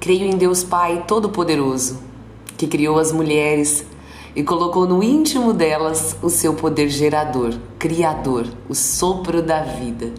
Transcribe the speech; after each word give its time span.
Creio 0.00 0.26
em 0.26 0.36
Deus 0.36 0.64
Pai 0.64 1.04
Todo-Poderoso, 1.06 2.00
que 2.56 2.66
criou 2.66 2.98
as 2.98 3.12
mulheres 3.12 3.84
e 4.34 4.42
colocou 4.42 4.86
no 4.86 5.02
íntimo 5.02 5.52
delas 5.52 6.16
o 6.22 6.30
seu 6.30 6.54
poder 6.54 6.88
gerador, 6.88 7.54
criador, 7.78 8.46
o 8.68 8.74
sopro 8.74 9.42
da 9.42 9.62
vida. 9.62 10.12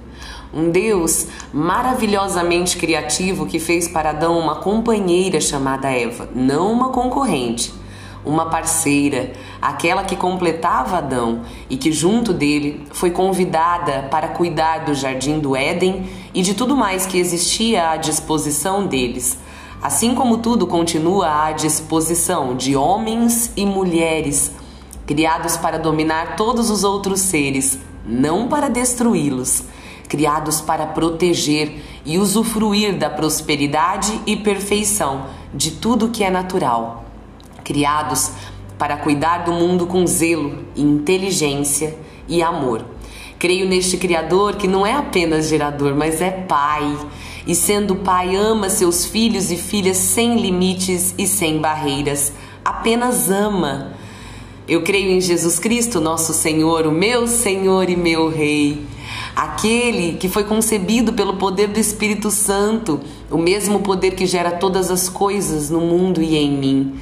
Um 0.53 0.69
Deus 0.69 1.27
maravilhosamente 1.53 2.77
criativo 2.77 3.45
que 3.45 3.57
fez 3.57 3.87
para 3.87 4.09
Adão 4.09 4.37
uma 4.37 4.55
companheira 4.55 5.39
chamada 5.39 5.89
Eva, 5.89 6.29
não 6.35 6.71
uma 6.71 6.89
concorrente, 6.89 7.73
uma 8.25 8.45
parceira, 8.45 9.33
aquela 9.61 10.03
que 10.03 10.15
completava 10.15 10.97
Adão 10.97 11.41
e 11.69 11.77
que, 11.77 11.91
junto 11.91 12.33
dele, 12.33 12.85
foi 12.91 13.11
convidada 13.11 14.07
para 14.11 14.29
cuidar 14.29 14.85
do 14.85 14.93
jardim 14.93 15.39
do 15.39 15.55
Éden 15.55 16.09
e 16.33 16.41
de 16.41 16.53
tudo 16.53 16.75
mais 16.75 17.05
que 17.05 17.17
existia 17.17 17.91
à 17.91 17.97
disposição 17.97 18.85
deles. 18.85 19.37
Assim 19.81 20.13
como 20.13 20.37
tudo 20.37 20.67
continua 20.67 21.45
à 21.45 21.51
disposição 21.51 22.55
de 22.55 22.75
homens 22.75 23.51
e 23.55 23.65
mulheres 23.65 24.51
criados 25.05 25.57
para 25.57 25.77
dominar 25.77 26.35
todos 26.37 26.69
os 26.69 26.83
outros 26.83 27.19
seres, 27.19 27.77
não 28.05 28.47
para 28.47 28.69
destruí-los, 28.69 29.63
criados 30.07 30.61
para 30.61 30.85
proteger 30.85 31.83
e 32.05 32.17
usufruir 32.17 32.97
da 32.97 33.09
prosperidade 33.09 34.21
e 34.25 34.37
perfeição 34.37 35.25
de 35.53 35.71
tudo 35.71 36.09
que 36.09 36.23
é 36.23 36.29
natural, 36.29 37.03
criados 37.71 38.31
para 38.77 38.97
cuidar 38.97 39.45
do 39.45 39.53
mundo 39.53 39.87
com 39.87 40.05
zelo, 40.05 40.65
inteligência 40.75 41.95
e 42.27 42.43
amor. 42.43 42.83
Creio 43.39 43.67
neste 43.67 43.95
Criador 43.95 44.55
que 44.55 44.67
não 44.67 44.85
é 44.85 44.93
apenas 44.93 45.47
gerador, 45.47 45.95
mas 45.95 46.21
é 46.21 46.31
Pai 46.31 46.97
e 47.45 47.55
sendo 47.55 47.95
pai, 47.95 48.35
ama 48.35 48.69
seus 48.69 49.05
filhos 49.05 49.51
e 49.51 49.57
filhas 49.57 49.97
sem 49.97 50.39
limites 50.39 51.15
e 51.17 51.25
sem 51.25 51.59
barreiras, 51.59 52.33
apenas 52.63 53.31
ama. 53.31 53.93
Eu 54.67 54.83
creio 54.83 55.09
em 55.09 55.19
Jesus 55.19 55.57
Cristo, 55.57 55.99
nosso 55.99 56.33
Senhor, 56.33 56.85
o 56.85 56.91
meu 56.91 57.27
Senhor 57.27 57.89
e 57.89 57.95
meu 57.95 58.29
Rei, 58.29 58.85
aquele 59.35 60.17
que 60.17 60.29
foi 60.29 60.43
concebido 60.43 61.13
pelo 61.13 61.37
poder 61.37 61.67
do 61.69 61.79
Espírito 61.79 62.29
Santo, 62.29 62.99
o 63.29 63.37
mesmo 63.37 63.79
poder 63.79 64.11
que 64.11 64.27
gera 64.27 64.51
todas 64.51 64.91
as 64.91 65.09
coisas 65.09 65.69
no 65.69 65.81
mundo 65.81 66.21
e 66.21 66.37
em 66.37 66.51
mim. 66.51 66.93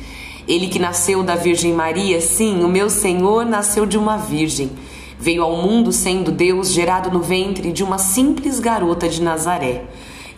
Ele 0.50 0.68
que 0.68 0.80
nasceu 0.80 1.24
da 1.24 1.36
Virgem 1.36 1.72
Maria, 1.74 2.20
sim, 2.20 2.64
o 2.64 2.68
meu 2.68 2.90
Senhor 2.90 3.46
nasceu 3.46 3.86
de 3.86 3.98
uma 3.98 4.18
virgem. 4.18 4.72
Veio 5.18 5.44
ao 5.44 5.56
mundo 5.56 5.94
sendo 5.94 6.32
Deus, 6.32 6.72
gerado 6.72 7.10
no 7.10 7.22
ventre 7.22 7.72
de 7.72 7.84
uma 7.84 7.98
simples 7.98 8.60
garota 8.60 9.08
de 9.08 9.22
Nazaré 9.22 9.86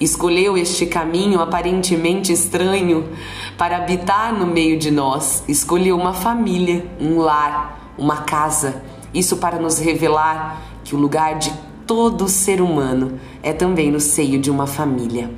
escolheu 0.02 0.58
este 0.58 0.88
caminho 0.88 1.40
aparentemente 1.40 2.34
estranho 2.34 3.10
para 3.58 3.78
habitar 3.78 4.34
no 4.34 4.48
meio 4.48 4.78
de 4.78 4.90
nós. 4.90 5.44
Escolheu 5.48 5.96
uma 5.96 6.14
família, 6.14 6.86
um 7.00 7.20
lar, 7.20 7.94
uma 7.98 8.18
casa. 8.18 8.84
Isso 9.14 9.38
para 9.38 9.60
nos 9.60 9.78
revelar 9.78 10.60
que 10.84 10.96
o 10.96 11.00
lugar 11.00 11.38
de 11.38 11.54
todo 11.86 12.28
ser 12.28 12.62
humano 12.62 13.20
é 13.44 13.54
também 13.54 13.92
no 13.92 14.00
seio 14.00 14.40
de 14.40 14.50
uma 14.50 14.66
família. 14.66 15.30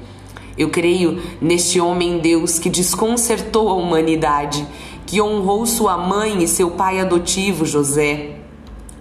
Eu 0.57 0.69
creio 0.69 1.21
neste 1.41 1.79
homem 1.79 2.19
Deus 2.19 2.59
que 2.59 2.69
desconcertou 2.69 3.69
a 3.69 3.73
humanidade, 3.73 4.65
que 5.05 5.21
honrou 5.21 5.65
sua 5.65 5.97
mãe 5.97 6.43
e 6.43 6.47
seu 6.47 6.71
pai 6.71 6.99
adotivo 6.99 7.65
José. 7.65 8.35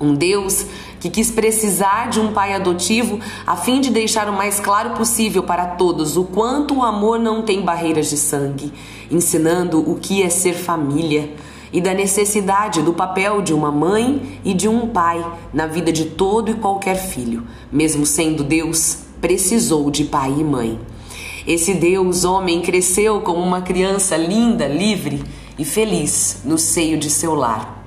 Um 0.01 0.15
Deus 0.15 0.67
que 0.99 1.11
quis 1.11 1.31
precisar 1.31 2.09
de 2.09 2.21
um 2.21 2.33
pai 2.33 2.55
adotivo 2.55 3.19
a 3.47 3.57
fim 3.57 3.81
de 3.81 3.91
deixar 3.91 4.29
o 4.29 4.33
mais 4.33 4.61
claro 4.61 4.91
possível 4.91 5.43
para 5.43 5.67
todos 5.67 6.17
o 6.17 6.25
quanto 6.25 6.77
o 6.77 6.83
amor 6.83 7.19
não 7.19 7.43
tem 7.43 7.61
barreiras 7.61 8.09
de 8.09 8.17
sangue, 8.17 8.73
ensinando 9.11 9.79
o 9.79 9.97
que 9.97 10.23
é 10.23 10.29
ser 10.29 10.55
família 10.55 11.35
e 11.73 11.81
da 11.81 11.93
necessidade 11.93 12.83
do 12.83 12.93
papel 12.93 13.43
de 13.43 13.53
uma 13.53 13.73
mãe 13.73 14.41
e 14.45 14.55
de 14.55 14.69
um 14.69 14.89
pai 14.89 15.25
na 15.53 15.67
vida 15.67 15.91
de 15.91 16.05
todo 16.05 16.51
e 16.51 16.55
qualquer 16.55 16.97
filho, 16.97 17.45
mesmo 17.71 18.07
sendo 18.07 18.45
Deus, 18.45 18.99
precisou 19.21 19.91
de 19.91 20.05
pai 20.05 20.35
e 20.39 20.45
mãe. 20.45 20.79
Esse 21.47 21.75
Deus, 21.75 22.25
homem, 22.25 22.61
cresceu 22.61 23.21
como 23.21 23.41
uma 23.41 23.63
criança 23.63 24.17
linda, 24.17 24.69
livre 24.69 25.25
e 25.59 25.65
feliz 25.65 26.43
no 26.45 26.57
seio 26.57 26.97
de 26.97 27.11
seu 27.11 27.35
lar. 27.35 27.85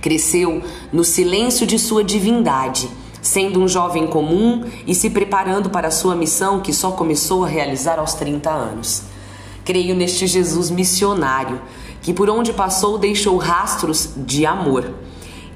Cresceu 0.00 0.60
no 0.92 1.04
silêncio 1.04 1.64
de 1.64 1.78
sua 1.78 2.02
divindade, 2.02 2.88
sendo 3.22 3.60
um 3.60 3.68
jovem 3.68 4.08
comum 4.08 4.64
e 4.86 4.94
se 4.94 5.08
preparando 5.10 5.70
para 5.70 5.90
sua 5.90 6.16
missão 6.16 6.60
que 6.60 6.72
só 6.72 6.90
começou 6.92 7.44
a 7.44 7.48
realizar 7.48 7.98
aos 8.00 8.14
30 8.14 8.50
anos. 8.50 9.02
Creio 9.64 9.94
neste 9.94 10.26
Jesus 10.26 10.68
missionário, 10.68 11.60
que 12.02 12.12
por 12.12 12.28
onde 12.28 12.52
passou 12.52 12.98
deixou 12.98 13.36
rastros 13.36 14.10
de 14.16 14.44
amor. 14.44 14.94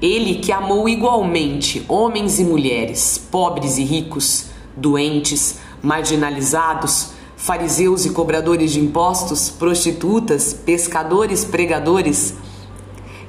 Ele 0.01 0.35
que 0.35 0.51
amou 0.53 0.87
igualmente 0.87 1.85
homens 1.87 2.39
e 2.39 2.45
mulheres, 2.45 3.21
pobres 3.29 3.77
e 3.77 3.83
ricos, 3.83 4.47
doentes, 4.75 5.59
marginalizados, 5.81 7.11
fariseus 7.35 8.05
e 8.05 8.11
cobradores 8.11 8.71
de 8.71 8.79
impostos, 8.79 9.49
prostitutas, 9.49 10.53
pescadores, 10.53 11.43
pregadores, 11.43 12.35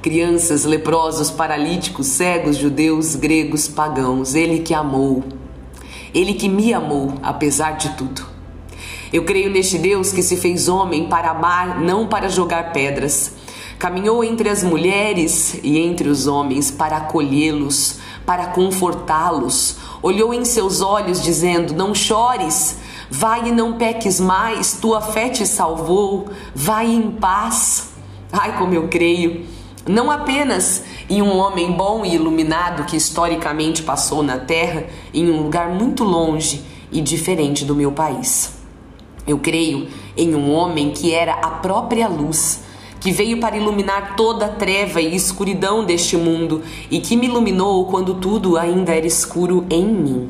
crianças, 0.01 0.65
leprosos, 0.65 1.31
paralíticos, 1.31 2.07
cegos, 2.07 2.57
judeus, 2.57 3.15
gregos, 3.15 3.67
pagãos, 3.67 4.35
ele 4.35 4.59
que 4.59 4.73
amou, 4.73 5.23
ele 6.13 6.33
que 6.33 6.49
me 6.49 6.73
amou 6.73 7.13
apesar 7.23 7.71
de 7.77 7.89
tudo. 7.91 8.33
Eu 9.13 9.23
creio 9.25 9.49
neste 9.49 9.77
Deus 9.77 10.11
que 10.11 10.23
se 10.23 10.35
fez 10.35 10.67
homem 10.67 11.07
para 11.07 11.29
amar, 11.29 11.79
não 11.79 12.07
para 12.07 12.27
jogar 12.27 12.73
pedras. 12.73 13.31
Caminhou 13.77 14.23
entre 14.23 14.49
as 14.49 14.63
mulheres 14.63 15.59
e 15.61 15.77
entre 15.77 16.09
os 16.09 16.25
homens 16.25 16.71
para 16.71 16.97
acolhê-los, 16.97 17.99
para 18.25 18.47
confortá-los. 18.47 19.77
Olhou 20.03 20.33
em 20.33 20.45
seus 20.45 20.81
olhos, 20.81 21.23
dizendo: 21.23 21.73
Não 21.73 21.95
chores, 21.95 22.77
vai 23.09 23.47
e 23.47 23.51
não 23.51 23.73
peques 23.73 24.19
mais, 24.19 24.73
tua 24.73 25.01
fé 25.01 25.29
te 25.29 25.47
salvou, 25.47 26.27
vai 26.53 26.85
em 26.85 27.09
paz. 27.09 27.89
Ai, 28.31 28.57
como 28.59 28.73
eu 28.75 28.87
creio 28.87 29.45
não 29.85 30.09
apenas 30.09 30.83
em 31.09 31.21
um 31.21 31.37
homem 31.37 31.73
bom 31.73 32.05
e 32.05 32.15
iluminado 32.15 32.85
que 32.85 32.95
historicamente 32.95 33.83
passou 33.83 34.23
na 34.23 34.37
Terra 34.37 34.85
em 35.13 35.29
um 35.29 35.41
lugar 35.41 35.69
muito 35.69 36.05
longe 36.05 36.63
e 36.89 37.01
diferente 37.01 37.65
do 37.65 37.75
meu 37.75 37.91
país. 37.91 38.53
Eu 39.27 39.39
creio 39.39 39.89
em 40.15 40.35
um 40.35 40.53
homem 40.53 40.91
que 40.91 41.13
era 41.13 41.33
a 41.33 41.49
própria 41.49 42.07
luz, 42.07 42.61
que 43.03 43.11
veio 43.11 43.39
para 43.39 43.55
iluminar 43.55 44.15
toda 44.15 44.45
a 44.47 44.49
treva 44.49 44.99
e 44.99 45.15
escuridão 45.15 45.85
deste 45.85 46.17
mundo 46.17 46.63
e 46.89 46.99
que 46.99 47.15
me 47.15 47.27
iluminou 47.27 47.85
quando 47.85 48.15
tudo 48.15 48.57
ainda 48.57 48.95
era 48.95 49.05
escuro 49.05 49.67
em 49.69 49.85
mim. 49.85 50.29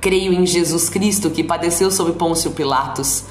Creio 0.00 0.32
em 0.32 0.46
Jesus 0.46 0.88
Cristo 0.88 1.30
que 1.30 1.42
padeceu 1.42 1.90
sob 1.90 2.12
Pôncio 2.12 2.52
Pilatos, 2.52 3.24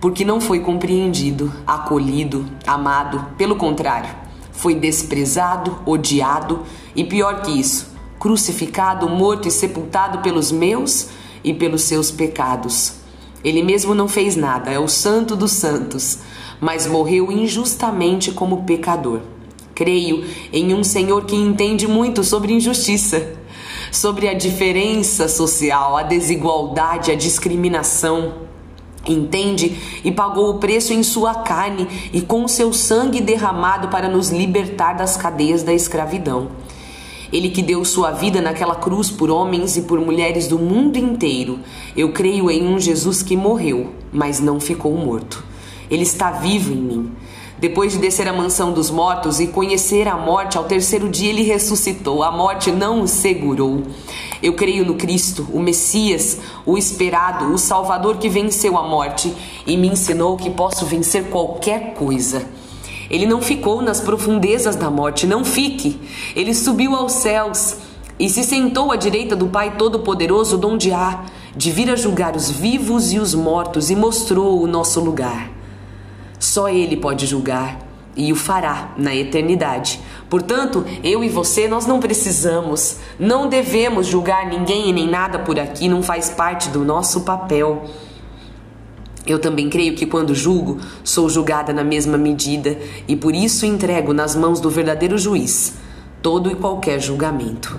porque 0.00 0.24
não 0.24 0.40
foi 0.40 0.60
compreendido, 0.60 1.52
acolhido, 1.66 2.46
amado, 2.66 3.26
pelo 3.36 3.56
contrário 3.56 4.22
foi 4.52 4.76
desprezado, 4.76 5.78
odiado 5.84 6.60
e 6.94 7.02
pior 7.02 7.42
que 7.42 7.50
isso, 7.50 7.90
crucificado, 8.18 9.08
morto 9.08 9.48
e 9.48 9.50
sepultado 9.50 10.18
pelos 10.18 10.52
meus 10.52 11.08
e 11.42 11.52
pelos 11.52 11.82
seus 11.82 12.12
pecados. 12.12 12.94
Ele 13.42 13.62
mesmo 13.62 13.92
não 13.92 14.06
fez 14.06 14.36
nada, 14.36 14.70
é 14.70 14.78
o 14.78 14.86
Santo 14.86 15.34
dos 15.34 15.50
Santos, 15.50 16.18
mas 16.62 16.86
morreu 16.86 17.32
injustamente 17.32 18.30
como 18.30 18.62
pecador. 18.62 19.22
Creio 19.74 20.24
em 20.52 20.72
um 20.72 20.84
Senhor 20.84 21.24
que 21.24 21.34
entende 21.34 21.88
muito 21.88 22.22
sobre 22.22 22.52
injustiça, 22.52 23.34
sobre 23.90 24.28
a 24.28 24.32
diferença 24.32 25.26
social, 25.26 25.96
a 25.96 26.04
desigualdade, 26.04 27.10
a 27.10 27.16
discriminação 27.16 28.34
entende? 29.04 29.76
E 30.04 30.12
pagou 30.12 30.50
o 30.50 30.58
preço 30.58 30.92
em 30.92 31.02
sua 31.02 31.34
carne 31.34 31.88
e 32.12 32.20
com 32.20 32.46
seu 32.46 32.72
sangue 32.72 33.20
derramado 33.20 33.88
para 33.88 34.08
nos 34.08 34.30
libertar 34.30 34.92
das 34.92 35.16
cadeias 35.16 35.64
da 35.64 35.74
escravidão. 35.74 36.52
Ele 37.32 37.50
que 37.50 37.64
deu 37.64 37.84
sua 37.84 38.12
vida 38.12 38.40
naquela 38.40 38.76
cruz 38.76 39.10
por 39.10 39.28
homens 39.28 39.76
e 39.76 39.82
por 39.82 39.98
mulheres 40.00 40.46
do 40.46 40.56
mundo 40.56 40.98
inteiro. 40.98 41.58
Eu 41.96 42.12
creio 42.12 42.48
em 42.48 42.68
um 42.68 42.78
Jesus 42.78 43.20
que 43.24 43.36
morreu, 43.36 43.90
mas 44.12 44.38
não 44.38 44.60
ficou 44.60 44.96
morto. 44.96 45.51
Ele 45.92 46.04
está 46.04 46.30
vivo 46.30 46.72
em 46.72 46.76
mim. 46.76 47.12
Depois 47.58 47.92
de 47.92 47.98
descer 47.98 48.26
à 48.26 48.32
mansão 48.32 48.72
dos 48.72 48.90
mortos 48.90 49.40
e 49.40 49.46
conhecer 49.46 50.08
a 50.08 50.16
morte, 50.16 50.56
ao 50.56 50.64
terceiro 50.64 51.06
dia 51.10 51.28
ele 51.28 51.42
ressuscitou. 51.42 52.22
A 52.22 52.32
morte 52.32 52.72
não 52.72 53.02
o 53.02 53.06
segurou. 53.06 53.82
Eu 54.42 54.54
creio 54.54 54.86
no 54.86 54.94
Cristo, 54.94 55.46
o 55.52 55.60
Messias, 55.60 56.38
o 56.64 56.78
esperado, 56.78 57.52
o 57.52 57.58
Salvador 57.58 58.16
que 58.16 58.30
venceu 58.30 58.78
a 58.78 58.88
morte 58.88 59.32
e 59.66 59.76
me 59.76 59.86
ensinou 59.86 60.38
que 60.38 60.48
posso 60.48 60.86
vencer 60.86 61.24
qualquer 61.24 61.92
coisa. 61.92 62.42
Ele 63.10 63.26
não 63.26 63.42
ficou 63.42 63.82
nas 63.82 64.00
profundezas 64.00 64.76
da 64.76 64.90
morte, 64.90 65.26
não 65.26 65.44
fique. 65.44 66.00
Ele 66.34 66.54
subiu 66.54 66.94
aos 66.94 67.12
céus 67.12 67.76
e 68.18 68.30
se 68.30 68.42
sentou 68.44 68.90
à 68.90 68.96
direita 68.96 69.36
do 69.36 69.48
Pai 69.48 69.76
Todo-Poderoso, 69.76 70.56
donde 70.56 70.90
há 70.90 71.26
de 71.54 71.70
vir 71.70 71.90
a 71.90 71.96
julgar 71.96 72.34
os 72.34 72.50
vivos 72.50 73.12
e 73.12 73.18
os 73.18 73.34
mortos, 73.34 73.90
e 73.90 73.94
mostrou 73.94 74.62
o 74.62 74.66
nosso 74.66 74.98
lugar. 74.98 75.61
Só 76.42 76.68
Ele 76.68 76.96
pode 76.96 77.24
julgar 77.24 77.78
e 78.16 78.32
o 78.32 78.36
fará 78.36 78.92
na 78.96 79.14
eternidade. 79.14 80.00
Portanto, 80.28 80.84
eu 81.04 81.22
e 81.22 81.28
você, 81.28 81.68
nós 81.68 81.86
não 81.86 82.00
precisamos, 82.00 82.96
não 83.16 83.48
devemos 83.48 84.08
julgar 84.08 84.48
ninguém 84.48 84.88
e 84.88 84.92
nem 84.92 85.08
nada 85.08 85.38
por 85.38 85.56
aqui, 85.56 85.88
não 85.88 86.02
faz 86.02 86.30
parte 86.30 86.68
do 86.68 86.84
nosso 86.84 87.20
papel. 87.20 87.84
Eu 89.24 89.38
também 89.38 89.70
creio 89.70 89.94
que 89.94 90.04
quando 90.04 90.34
julgo, 90.34 90.80
sou 91.04 91.30
julgada 91.30 91.72
na 91.72 91.84
mesma 91.84 92.18
medida 92.18 92.76
e 93.06 93.14
por 93.14 93.36
isso 93.36 93.64
entrego 93.64 94.12
nas 94.12 94.34
mãos 94.34 94.58
do 94.58 94.68
verdadeiro 94.68 95.16
juiz 95.16 95.74
todo 96.20 96.50
e 96.50 96.56
qualquer 96.56 97.00
julgamento. 97.00 97.78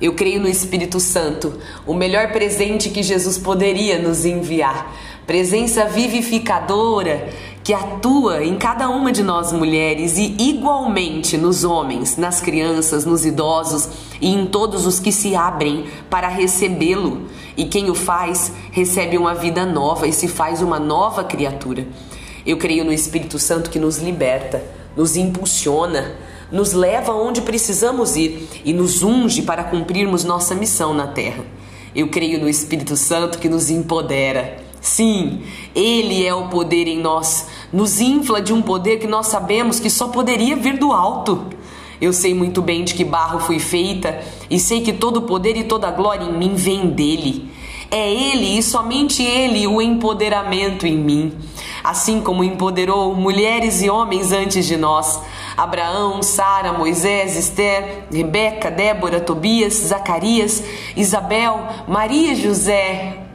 Eu 0.00 0.14
creio 0.14 0.40
no 0.40 0.48
Espírito 0.48 1.00
Santo, 1.00 1.58
o 1.84 1.92
melhor 1.92 2.30
presente 2.30 2.88
que 2.88 3.02
Jesus 3.02 3.36
poderia 3.36 3.98
nos 3.98 4.24
enviar. 4.24 4.94
Presença 5.26 5.86
vivificadora 5.86 7.28
que 7.66 7.74
atua 7.74 8.44
em 8.44 8.54
cada 8.56 8.88
uma 8.88 9.10
de 9.10 9.24
nós 9.24 9.50
mulheres 9.50 10.16
e 10.16 10.36
igualmente 10.38 11.36
nos 11.36 11.64
homens, 11.64 12.16
nas 12.16 12.40
crianças, 12.40 13.04
nos 13.04 13.26
idosos 13.26 13.88
e 14.20 14.32
em 14.32 14.46
todos 14.46 14.86
os 14.86 15.00
que 15.00 15.10
se 15.10 15.34
abrem 15.34 15.84
para 16.08 16.28
recebê-lo. 16.28 17.22
E 17.56 17.64
quem 17.64 17.90
o 17.90 17.94
faz 17.96 18.52
recebe 18.70 19.18
uma 19.18 19.34
vida 19.34 19.66
nova 19.66 20.06
e 20.06 20.12
se 20.12 20.28
faz 20.28 20.62
uma 20.62 20.78
nova 20.78 21.24
criatura. 21.24 21.88
Eu 22.46 22.56
creio 22.56 22.84
no 22.84 22.92
Espírito 22.92 23.36
Santo 23.36 23.68
que 23.68 23.80
nos 23.80 23.98
liberta, 23.98 24.62
nos 24.96 25.16
impulsiona, 25.16 26.14
nos 26.52 26.72
leva 26.72 27.14
onde 27.14 27.40
precisamos 27.40 28.14
ir 28.14 28.48
e 28.64 28.72
nos 28.72 29.02
unge 29.02 29.42
para 29.42 29.64
cumprirmos 29.64 30.22
nossa 30.22 30.54
missão 30.54 30.94
na 30.94 31.08
terra. 31.08 31.44
Eu 31.92 32.06
creio 32.10 32.38
no 32.38 32.48
Espírito 32.48 32.96
Santo 32.96 33.40
que 33.40 33.48
nos 33.48 33.70
empodera. 33.70 34.65
Sim, 34.80 35.42
Ele 35.74 36.24
é 36.24 36.34
o 36.34 36.48
poder 36.48 36.86
em 36.86 36.98
nós 36.98 37.46
nos 37.72 38.00
infla 38.00 38.40
de 38.40 38.52
um 38.52 38.62
poder 38.62 38.98
que 38.98 39.06
nós 39.06 39.26
sabemos 39.26 39.80
que 39.80 39.90
só 39.90 40.08
poderia 40.08 40.56
vir 40.56 40.78
do 40.78 40.92
alto. 40.92 41.44
Eu 42.00 42.12
sei 42.12 42.34
muito 42.34 42.60
bem 42.62 42.84
de 42.84 42.94
que 42.94 43.04
barro 43.04 43.40
fui 43.40 43.58
feita 43.58 44.20
e 44.50 44.58
sei 44.58 44.82
que 44.82 44.92
todo 44.92 45.18
o 45.18 45.22
poder 45.22 45.56
e 45.56 45.64
toda 45.64 45.88
a 45.88 45.90
glória 45.90 46.24
em 46.24 46.32
mim 46.32 46.54
vem 46.54 46.88
dele. 46.88 47.50
É 47.90 48.12
ele 48.12 48.58
e 48.58 48.62
somente 48.62 49.22
ele 49.22 49.66
o 49.66 49.80
empoderamento 49.80 50.86
em 50.86 50.96
mim. 50.96 51.32
Assim 51.82 52.20
como 52.20 52.42
empoderou 52.42 53.14
mulheres 53.14 53.82
e 53.82 53.88
homens 53.88 54.32
antes 54.32 54.66
de 54.66 54.76
nós: 54.76 55.20
Abraão, 55.56 56.22
Sara, 56.22 56.72
Moisés, 56.72 57.36
Esther, 57.36 58.06
Rebeca, 58.12 58.70
Débora, 58.70 59.20
Tobias, 59.20 59.74
Zacarias, 59.74 60.62
Isabel, 60.96 61.60
Maria 61.86 62.34
José, 62.34 63.25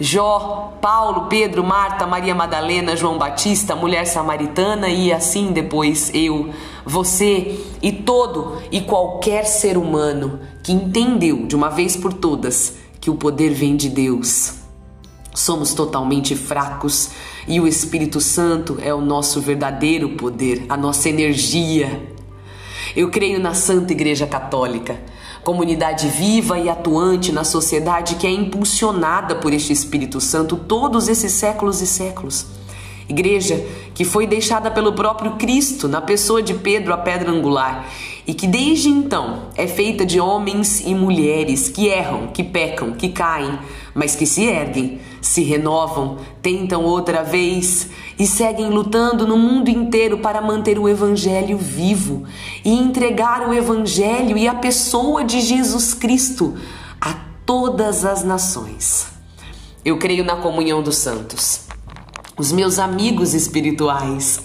Jó, 0.00 0.76
Paulo, 0.80 1.26
Pedro, 1.28 1.62
Marta, 1.62 2.06
Maria 2.06 2.34
Madalena, 2.34 2.96
João 2.96 3.16
Batista, 3.16 3.76
mulher 3.76 4.06
samaritana 4.06 4.88
e 4.88 5.12
assim 5.12 5.52
depois 5.52 6.10
eu, 6.12 6.50
você 6.84 7.60
e 7.80 7.92
todo 7.92 8.60
e 8.72 8.80
qualquer 8.80 9.44
ser 9.44 9.78
humano 9.78 10.40
que 10.64 10.72
entendeu 10.72 11.46
de 11.46 11.54
uma 11.54 11.70
vez 11.70 11.96
por 11.96 12.12
todas 12.12 12.74
que 13.00 13.08
o 13.08 13.14
poder 13.14 13.50
vem 13.50 13.76
de 13.76 13.88
Deus. 13.88 14.54
Somos 15.32 15.74
totalmente 15.74 16.34
fracos 16.34 17.10
e 17.46 17.60
o 17.60 17.66
Espírito 17.66 18.20
Santo 18.20 18.78
é 18.80 18.92
o 18.92 19.00
nosso 19.00 19.40
verdadeiro 19.40 20.10
poder, 20.10 20.64
a 20.68 20.76
nossa 20.76 21.08
energia. 21.08 22.02
Eu 22.96 23.10
creio 23.10 23.38
na 23.38 23.54
Santa 23.54 23.92
Igreja 23.92 24.26
Católica 24.26 24.98
comunidade 25.44 26.08
viva 26.08 26.58
e 26.58 26.68
atuante 26.68 27.30
na 27.30 27.44
sociedade 27.44 28.16
que 28.16 28.26
é 28.26 28.30
impulsionada 28.30 29.36
por 29.36 29.52
este 29.52 29.72
Espírito 29.72 30.20
Santo 30.20 30.56
todos 30.56 31.06
esses 31.06 31.32
séculos 31.32 31.82
e 31.82 31.86
séculos. 31.86 32.46
Igreja 33.08 33.62
que 33.94 34.04
foi 34.04 34.26
deixada 34.26 34.70
pelo 34.70 34.94
próprio 34.94 35.32
Cristo 35.32 35.86
na 35.86 36.00
pessoa 36.00 36.42
de 36.42 36.54
Pedro, 36.54 36.94
a 36.94 36.96
pedra 36.96 37.30
angular, 37.30 37.86
e 38.26 38.32
que 38.32 38.46
desde 38.46 38.88
então 38.88 39.48
é 39.54 39.66
feita 39.66 40.06
de 40.06 40.18
homens 40.18 40.80
e 40.80 40.94
mulheres 40.94 41.68
que 41.68 41.86
erram, 41.86 42.28
que 42.28 42.42
pecam, 42.42 42.92
que 42.92 43.10
caem, 43.10 43.58
mas 43.94 44.16
que 44.16 44.26
se 44.26 44.44
erguem, 44.44 44.98
se 45.24 45.42
renovam, 45.42 46.18
tentam 46.42 46.84
outra 46.84 47.22
vez 47.22 47.88
e 48.18 48.26
seguem 48.26 48.68
lutando 48.68 49.26
no 49.26 49.38
mundo 49.38 49.70
inteiro 49.70 50.18
para 50.18 50.42
manter 50.42 50.78
o 50.78 50.86
Evangelho 50.86 51.56
vivo 51.56 52.24
e 52.62 52.70
entregar 52.70 53.48
o 53.48 53.54
Evangelho 53.54 54.36
e 54.36 54.46
a 54.46 54.54
pessoa 54.54 55.24
de 55.24 55.40
Jesus 55.40 55.94
Cristo 55.94 56.54
a 57.00 57.14
todas 57.46 58.04
as 58.04 58.22
nações. 58.22 59.06
Eu 59.82 59.98
creio 59.98 60.24
na 60.24 60.36
comunhão 60.36 60.82
dos 60.82 60.98
santos, 60.98 61.62
os 62.36 62.52
meus 62.52 62.78
amigos 62.78 63.32
espirituais, 63.32 64.42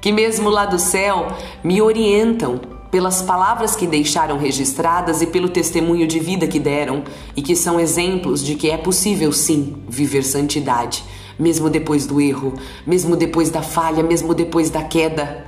que 0.00 0.10
mesmo 0.10 0.50
lá 0.50 0.66
do 0.66 0.80
céu 0.80 1.28
me 1.62 1.80
orientam 1.80 2.60
pelas 2.90 3.22
palavras 3.22 3.74
que 3.74 3.86
deixaram 3.86 4.38
registradas 4.38 5.22
e 5.22 5.26
pelo 5.26 5.48
testemunho 5.48 6.06
de 6.06 6.18
vida 6.18 6.46
que 6.46 6.58
deram, 6.58 7.04
e 7.36 7.42
que 7.42 7.56
são 7.56 7.78
exemplos 7.80 8.44
de 8.44 8.54
que 8.54 8.70
é 8.70 8.76
possível 8.76 9.32
sim 9.32 9.76
viver 9.88 10.22
santidade, 10.22 11.04
mesmo 11.38 11.68
depois 11.68 12.06
do 12.06 12.20
erro, 12.20 12.54
mesmo 12.86 13.16
depois 13.16 13.50
da 13.50 13.62
falha, 13.62 14.02
mesmo 14.02 14.34
depois 14.34 14.70
da 14.70 14.82
queda. 14.82 15.45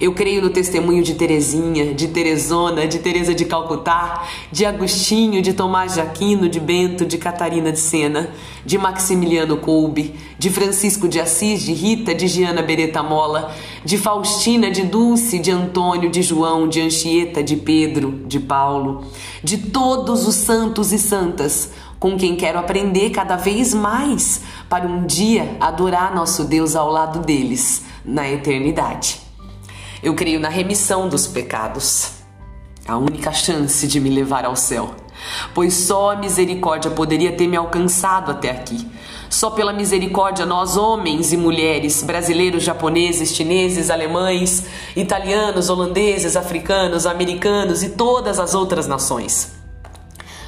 Eu 0.00 0.14
creio 0.14 0.40
no 0.40 0.48
testemunho 0.48 1.02
de 1.02 1.14
Terezinha, 1.14 1.92
de 1.92 2.08
Teresona, 2.08 2.86
de 2.86 3.00
Teresa 3.00 3.34
de 3.34 3.44
Calcutá, 3.44 4.26
de 4.50 4.64
Agostinho, 4.64 5.42
de 5.42 5.52
Tomás 5.52 5.92
de 5.92 6.00
Aquino, 6.00 6.48
de 6.48 6.58
Bento, 6.58 7.04
de 7.04 7.18
Catarina 7.18 7.70
de 7.70 7.78
Sena, 7.78 8.30
de 8.64 8.78
Maximiliano 8.78 9.58
Kolbe, 9.58 10.14
de 10.38 10.48
Francisco 10.48 11.06
de 11.06 11.20
Assis, 11.20 11.62
de 11.62 11.74
Rita, 11.74 12.14
de 12.14 12.26
Giana 12.28 12.62
Beretta 12.62 13.02
Mola, 13.02 13.54
de 13.84 13.98
Faustina, 13.98 14.70
de 14.70 14.84
Dulce, 14.84 15.38
de 15.38 15.50
Antônio, 15.50 16.08
de 16.08 16.22
João, 16.22 16.66
de 16.66 16.80
Anchieta, 16.80 17.42
de 17.42 17.56
Pedro, 17.56 18.22
de 18.26 18.40
Paulo, 18.40 19.04
de 19.44 19.58
todos 19.58 20.26
os 20.26 20.34
santos 20.34 20.92
e 20.92 20.98
santas 20.98 21.72
com 21.98 22.16
quem 22.16 22.36
quero 22.36 22.58
aprender 22.58 23.10
cada 23.10 23.36
vez 23.36 23.74
mais 23.74 24.40
para 24.66 24.86
um 24.86 25.04
dia 25.04 25.58
adorar 25.60 26.14
nosso 26.14 26.44
Deus 26.44 26.74
ao 26.74 26.90
lado 26.90 27.18
deles 27.18 27.82
na 28.02 28.26
eternidade. 28.30 29.29
Eu 30.02 30.14
creio 30.14 30.40
na 30.40 30.48
remissão 30.48 31.10
dos 31.10 31.26
pecados, 31.26 32.12
a 32.88 32.96
única 32.96 33.32
chance 33.32 33.86
de 33.86 34.00
me 34.00 34.08
levar 34.08 34.46
ao 34.46 34.56
céu, 34.56 34.94
pois 35.54 35.74
só 35.74 36.12
a 36.12 36.16
misericórdia 36.16 36.90
poderia 36.90 37.32
ter 37.32 37.46
me 37.46 37.56
alcançado 37.56 38.30
até 38.30 38.50
aqui. 38.50 38.88
Só 39.28 39.50
pela 39.50 39.74
misericórdia 39.74 40.46
nós, 40.46 40.78
homens 40.78 41.34
e 41.34 41.36
mulheres, 41.36 42.02
brasileiros, 42.02 42.62
japoneses, 42.62 43.34
chineses, 43.34 43.90
alemães, 43.90 44.64
italianos, 44.96 45.68
holandeses, 45.68 46.34
africanos, 46.34 47.04
americanos 47.04 47.82
e 47.82 47.90
todas 47.90 48.38
as 48.38 48.54
outras 48.54 48.86
nações, 48.86 49.52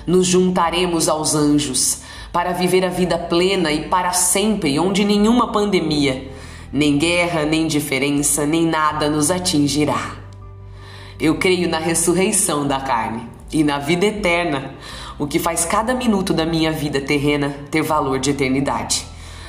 nos 0.06 0.26
juntaremos 0.26 1.10
aos 1.10 1.34
anjos 1.34 2.00
para 2.32 2.52
viver 2.52 2.86
a 2.86 2.88
vida 2.88 3.18
plena 3.18 3.70
e 3.70 3.90
para 3.90 4.14
sempre, 4.14 4.78
onde 4.78 5.04
nenhuma 5.04 5.52
pandemia, 5.52 6.31
nem 6.72 6.96
guerra, 6.96 7.44
nem 7.44 7.66
diferença, 7.66 8.46
nem 8.46 8.66
nada 8.66 9.10
nos 9.10 9.30
atingirá. 9.30 10.16
Eu 11.20 11.36
creio 11.36 11.68
na 11.68 11.78
ressurreição 11.78 12.66
da 12.66 12.80
carne 12.80 13.28
e 13.52 13.62
na 13.62 13.78
vida 13.78 14.06
eterna, 14.06 14.74
o 15.18 15.26
que 15.26 15.38
faz 15.38 15.64
cada 15.64 15.94
minuto 15.94 16.32
da 16.32 16.46
minha 16.46 16.72
vida 16.72 17.00
terrena 17.00 17.54
ter 17.70 17.82
valor 17.82 18.18
de 18.18 18.30
eternidade. 18.30 19.06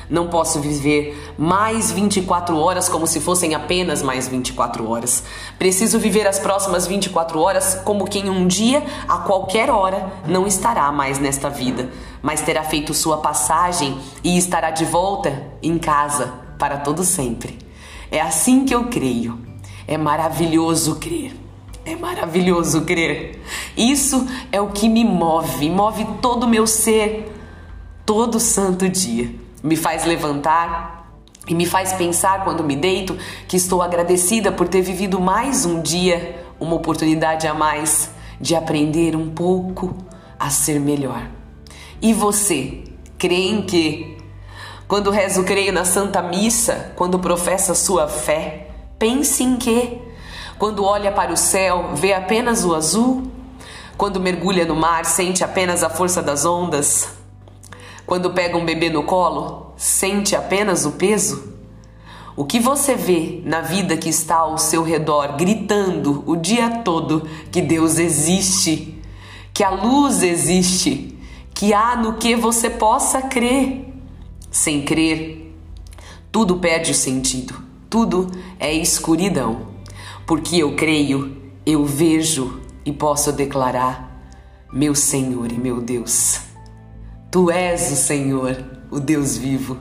Não 0.08 0.28
posso 0.28 0.60
viver 0.60 1.32
mais 1.38 1.90
24 1.90 2.58
horas 2.58 2.90
como 2.90 3.06
se 3.06 3.18
fossem 3.20 3.54
apenas 3.54 4.02
mais 4.02 4.28
24 4.28 4.86
horas. 4.86 5.24
Preciso 5.58 5.98
viver 5.98 6.26
as 6.26 6.38
próximas 6.38 6.86
24 6.86 7.40
horas 7.40 7.80
como 7.84 8.04
quem 8.04 8.28
um 8.28 8.46
dia, 8.46 8.84
a 9.08 9.18
qualquer 9.18 9.70
hora, 9.70 10.12
não 10.26 10.46
estará 10.46 10.92
mais 10.92 11.18
nesta 11.18 11.48
vida, 11.48 11.88
mas 12.20 12.42
terá 12.42 12.62
feito 12.62 12.92
sua 12.92 13.16
passagem 13.16 13.98
e 14.22 14.36
estará 14.36 14.70
de 14.70 14.84
volta 14.84 15.42
em 15.62 15.78
casa 15.78 16.43
para 16.64 16.78
todo 16.78 17.04
sempre. 17.04 17.58
É 18.10 18.22
assim 18.22 18.64
que 18.64 18.74
eu 18.74 18.84
creio. 18.84 19.38
É 19.86 19.98
maravilhoso 19.98 20.94
crer. 20.96 21.36
É 21.84 21.94
maravilhoso 21.94 22.86
crer. 22.86 23.42
Isso 23.76 24.26
é 24.50 24.58
o 24.62 24.68
que 24.68 24.88
me 24.88 25.04
move, 25.04 25.68
move 25.68 26.06
todo 26.22 26.44
o 26.44 26.48
meu 26.48 26.66
ser, 26.66 27.30
todo 28.06 28.40
santo 28.40 28.88
dia. 28.88 29.30
Me 29.62 29.76
faz 29.76 30.06
levantar 30.06 31.06
e 31.46 31.54
me 31.54 31.66
faz 31.66 31.92
pensar 31.92 32.44
quando 32.44 32.64
me 32.64 32.76
deito 32.76 33.14
que 33.46 33.58
estou 33.58 33.82
agradecida 33.82 34.50
por 34.50 34.66
ter 34.66 34.80
vivido 34.80 35.20
mais 35.20 35.66
um 35.66 35.82
dia, 35.82 36.46
uma 36.58 36.76
oportunidade 36.76 37.46
a 37.46 37.52
mais 37.52 38.08
de 38.40 38.56
aprender 38.56 39.14
um 39.14 39.28
pouco 39.28 39.94
a 40.38 40.48
ser 40.48 40.80
melhor. 40.80 41.28
E 42.00 42.14
você, 42.14 42.84
crê 43.18 43.50
em 43.50 43.60
que 43.60 44.23
quando 44.86 45.10
rezo 45.10 45.44
creio 45.44 45.72
na 45.72 45.84
Santa 45.84 46.22
Missa, 46.22 46.92
quando 46.96 47.18
professa 47.18 47.74
sua 47.74 48.06
fé, 48.06 48.68
pense 48.98 49.42
em 49.42 49.56
que, 49.56 50.00
quando 50.58 50.84
olha 50.84 51.10
para 51.10 51.32
o 51.32 51.36
céu, 51.36 51.90
vê 51.94 52.12
apenas 52.12 52.64
o 52.64 52.74
azul, 52.74 53.30
Quando 53.96 54.18
mergulha 54.18 54.64
no 54.64 54.74
mar, 54.74 55.04
sente 55.04 55.44
apenas 55.44 55.84
a 55.84 55.88
força 55.88 56.20
das 56.20 56.44
ondas? 56.44 57.08
Quando 58.04 58.32
pega 58.32 58.56
um 58.56 58.64
bebê 58.64 58.90
no 58.90 59.04
colo, 59.04 59.72
sente 59.76 60.34
apenas 60.34 60.84
o 60.84 60.92
peso? 60.92 61.54
O 62.36 62.44
que 62.44 62.58
você 62.58 62.96
vê 62.96 63.40
na 63.44 63.60
vida 63.60 63.96
que 63.96 64.08
está 64.08 64.38
ao 64.38 64.58
seu 64.58 64.82
redor, 64.82 65.36
gritando 65.36 66.24
o 66.26 66.34
dia 66.34 66.82
todo 66.84 67.28
que 67.52 67.62
Deus 67.62 67.98
existe, 67.98 69.00
que 69.52 69.62
a 69.62 69.70
luz 69.70 70.24
existe, 70.24 71.16
que 71.54 71.72
há 71.72 71.94
no 71.94 72.14
que 72.14 72.34
você 72.34 72.68
possa 72.68 73.22
crer? 73.22 73.93
Sem 74.54 74.82
crer, 74.82 75.52
tudo 76.30 76.60
perde 76.60 76.92
o 76.92 76.94
sentido, 76.94 77.60
tudo 77.90 78.30
é 78.60 78.72
escuridão. 78.72 79.66
Porque 80.24 80.58
eu 80.58 80.76
creio, 80.76 81.36
eu 81.66 81.84
vejo 81.84 82.60
e 82.86 82.92
posso 82.92 83.32
declarar: 83.32 84.32
Meu 84.72 84.94
Senhor 84.94 85.50
e 85.50 85.58
meu 85.58 85.80
Deus, 85.80 86.38
Tu 87.32 87.50
és 87.50 87.90
o 87.90 87.96
Senhor, 87.96 88.64
o 88.92 89.00
Deus 89.00 89.36
vivo. 89.36 89.76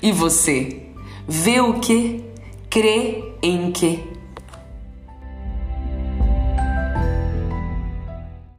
E 0.00 0.12
você, 0.12 0.86
vê 1.26 1.60
o 1.60 1.80
que? 1.80 2.24
Crê 2.70 3.34
em 3.42 3.72
que? 3.72 4.15